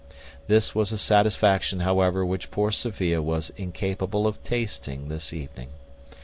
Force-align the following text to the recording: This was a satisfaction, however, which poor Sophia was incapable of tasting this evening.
This 0.47 0.73
was 0.73 0.91
a 0.91 0.97
satisfaction, 0.97 1.81
however, 1.81 2.25
which 2.25 2.49
poor 2.49 2.71
Sophia 2.71 3.21
was 3.21 3.51
incapable 3.55 4.25
of 4.25 4.43
tasting 4.43 5.09
this 5.09 5.31
evening. 5.31 5.69